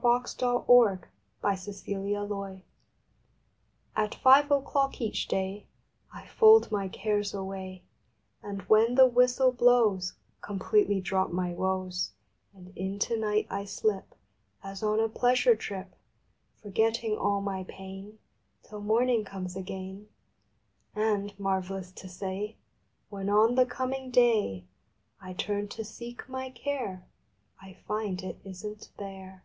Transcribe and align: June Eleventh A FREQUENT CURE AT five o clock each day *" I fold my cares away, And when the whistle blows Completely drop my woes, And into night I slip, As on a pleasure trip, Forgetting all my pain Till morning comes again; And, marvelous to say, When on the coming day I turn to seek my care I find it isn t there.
June 0.00 0.24
Eleventh 0.68 1.06
A 1.42 1.56
FREQUENT 1.56 1.82
CURE 2.32 2.62
AT 3.96 4.14
five 4.14 4.48
o 4.52 4.60
clock 4.62 5.00
each 5.00 5.26
day 5.26 5.66
*" 5.90 6.14
I 6.14 6.28
fold 6.28 6.70
my 6.70 6.86
cares 6.86 7.34
away, 7.34 7.82
And 8.40 8.62
when 8.68 8.94
the 8.94 9.08
whistle 9.08 9.50
blows 9.50 10.12
Completely 10.40 11.00
drop 11.00 11.32
my 11.32 11.50
woes, 11.52 12.12
And 12.54 12.72
into 12.78 13.18
night 13.18 13.48
I 13.50 13.64
slip, 13.64 14.14
As 14.62 14.84
on 14.84 15.00
a 15.00 15.08
pleasure 15.08 15.56
trip, 15.56 15.96
Forgetting 16.62 17.18
all 17.18 17.40
my 17.40 17.64
pain 17.64 18.20
Till 18.62 18.80
morning 18.80 19.24
comes 19.24 19.56
again; 19.56 20.06
And, 20.94 21.36
marvelous 21.40 21.90
to 21.90 22.08
say, 22.08 22.54
When 23.10 23.28
on 23.28 23.56
the 23.56 23.66
coming 23.66 24.12
day 24.12 24.64
I 25.20 25.32
turn 25.32 25.66
to 25.70 25.84
seek 25.84 26.28
my 26.28 26.50
care 26.50 27.04
I 27.60 27.72
find 27.72 28.22
it 28.22 28.38
isn 28.44 28.76
t 28.76 28.86
there. 28.96 29.42